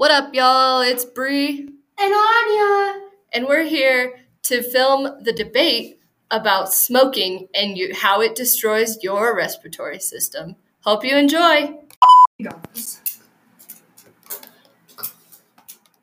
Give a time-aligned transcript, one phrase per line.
[0.00, 0.80] What up, y'all?
[0.80, 3.02] It's Bree and Anya,
[3.34, 6.00] and we're here to film the debate
[6.30, 10.56] about smoking and you, how it destroys your respiratory system.
[10.84, 11.76] Hope you enjoy.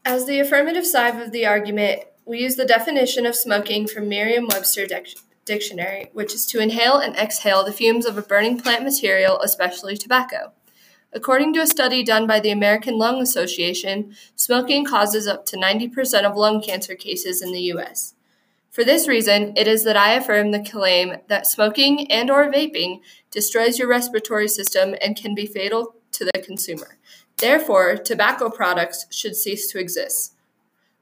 [0.05, 4.85] As the affirmative side of the argument, we use the definition of smoking from Merriam-Webster
[4.85, 9.41] Dic- Dictionary, which is to inhale and exhale the fumes of a burning plant material,
[9.41, 10.51] especially tobacco.
[11.13, 16.23] According to a study done by the American Lung Association, smoking causes up to 90%
[16.23, 18.13] of lung cancer cases in the US.
[18.69, 22.99] For this reason, it is that I affirm the claim that smoking and or vaping
[23.31, 26.97] destroys your respiratory system and can be fatal to the consumer.
[27.37, 30.35] Therefore, tobacco products should cease to exist.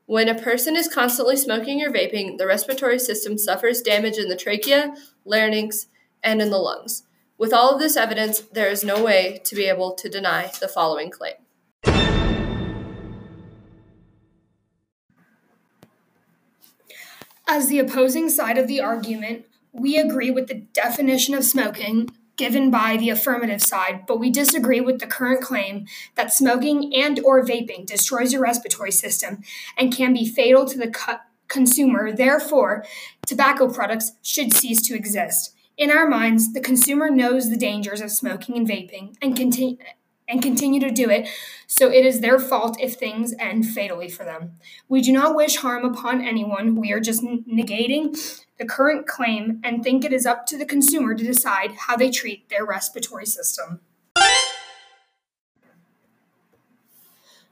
[0.06, 4.36] When a person is constantly smoking or vaping, the respiratory system suffers damage in the
[4.36, 4.94] trachea,
[5.26, 5.88] larynx,
[6.24, 7.04] and in the lungs.
[7.38, 10.70] With all of this evidence, there is no way to be able to deny the
[10.70, 11.34] following claim.
[17.48, 22.72] As the opposing side of the argument, we agree with the definition of smoking given
[22.72, 27.46] by the affirmative side, but we disagree with the current claim that smoking and or
[27.46, 29.42] vaping destroys your respiratory system
[29.78, 32.12] and can be fatal to the co- consumer.
[32.12, 32.84] Therefore,
[33.26, 35.54] tobacco products should cease to exist.
[35.78, 39.78] In our minds, the consumer knows the dangers of smoking and vaping and continue
[40.28, 41.30] and continue to do it,
[41.68, 44.54] so it is their fault if things end fatally for them.
[44.90, 46.76] We do not wish harm upon anyone.
[46.76, 48.18] We are just negating
[48.58, 52.10] the current claim and think it is up to the consumer to decide how they
[52.10, 53.82] treat their respiratory system.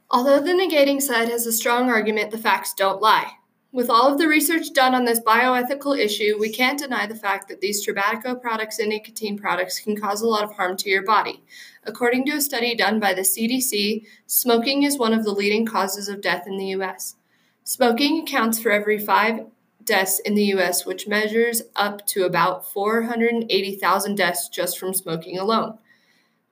[0.10, 3.34] Although the negating side has a strong argument, the facts don't lie.
[3.74, 7.48] With all of the research done on this bioethical issue, we can't deny the fact
[7.48, 11.02] that these tobacco products and nicotine products can cause a lot of harm to your
[11.02, 11.42] body.
[11.84, 16.08] According to a study done by the CDC, smoking is one of the leading causes
[16.08, 17.16] of death in the U.S.
[17.64, 19.48] Smoking accounts for every five
[19.84, 25.80] deaths in the U.S., which measures up to about 480,000 deaths just from smoking alone.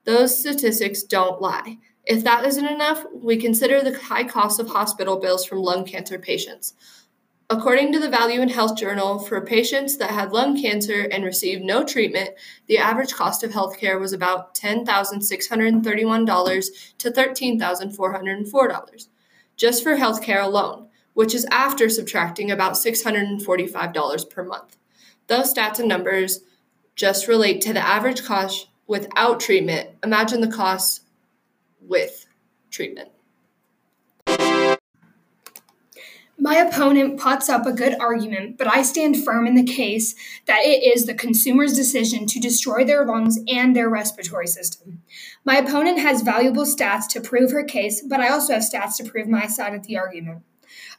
[0.06, 1.78] Those statistics don't lie.
[2.04, 6.18] If that isn't enough, we consider the high cost of hospital bills from lung cancer
[6.18, 6.74] patients.
[7.52, 11.62] According to the Value in Health Journal, for patients that had lung cancer and received
[11.62, 12.30] no treatment,
[12.66, 19.08] the average cost of healthcare was about $10,631 to $13,404
[19.54, 24.78] just for healthcare alone, which is after subtracting about $645 per month.
[25.26, 26.40] Those stats and numbers
[26.96, 29.90] just relate to the average cost without treatment.
[30.02, 31.02] Imagine the costs
[31.82, 32.24] with
[32.70, 33.10] treatment.
[36.42, 40.16] My opponent puts up a good argument, but I stand firm in the case
[40.46, 45.04] that it is the consumer's decision to destroy their lungs and their respiratory system.
[45.44, 49.04] My opponent has valuable stats to prove her case, but I also have stats to
[49.04, 50.42] prove my side of the argument.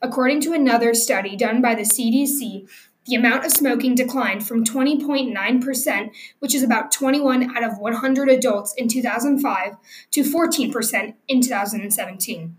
[0.02, 2.66] According to another study done by the CDC,
[3.06, 8.74] the amount of smoking declined from 20.9%, which is about 21 out of 100 adults
[8.78, 9.76] in 2005,
[10.12, 12.56] to 14% in 2017.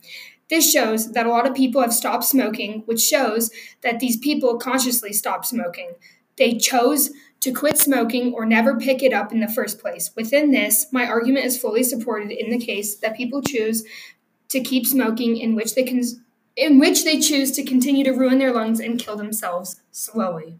[0.50, 3.50] This shows that a lot of people have stopped smoking, which shows
[3.82, 5.92] that these people consciously stopped smoking.
[6.36, 7.10] They chose
[7.40, 10.10] to quit smoking or never pick it up in the first place.
[10.16, 13.84] Within this, my argument is fully supported in the case that people choose
[14.48, 16.02] to keep smoking in which they can
[16.56, 20.58] in which they choose to continue to ruin their lungs and kill themselves slowly.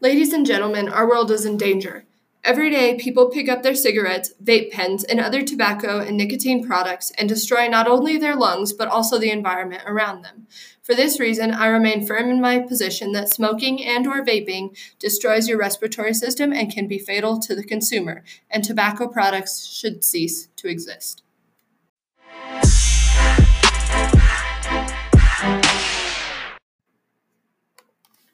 [0.00, 2.04] Ladies and gentlemen, our world is in danger.
[2.42, 7.12] Every day, people pick up their cigarettes, vape pens, and other tobacco and nicotine products
[7.18, 10.46] and destroy not only their lungs but also the environment around them.
[10.82, 15.48] For this reason, I remain firm in my position that smoking and or vaping destroys
[15.48, 20.48] your respiratory system and can be fatal to the consumer, and tobacco products should cease
[20.56, 21.22] to exist.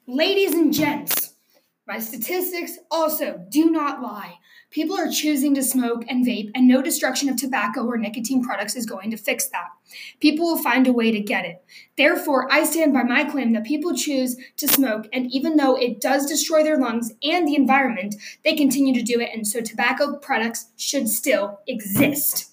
[0.07, 1.26] Ladies and gents,
[1.87, 4.39] my statistics also do not lie.
[4.69, 8.75] People are choosing to smoke and vape, and no destruction of tobacco or nicotine products
[8.75, 9.69] is going to fix that.
[10.19, 11.63] People will find a way to get it.
[11.95, 16.01] Therefore, I stand by my claim that people choose to smoke, and even though it
[16.01, 20.17] does destroy their lungs and the environment, they continue to do it, and so tobacco
[20.17, 22.51] products should still exist.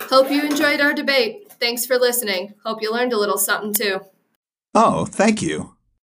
[0.00, 1.52] Hope you enjoyed our debate.
[1.60, 2.54] Thanks for listening.
[2.64, 4.00] Hope you learned a little something too.
[4.74, 5.77] Oh, thank you.